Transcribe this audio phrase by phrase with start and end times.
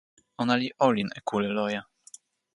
[0.41, 1.81] ona li olin e kule loje.